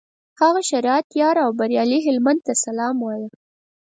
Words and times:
هغه 0.41 0.61
شریعت 0.69 1.07
یار 1.21 1.35
او 1.45 1.51
بریالي 1.59 1.99
هلمند 2.05 2.39
ته 2.45 2.53
سلام 2.65 2.95
وایه. 3.01 3.29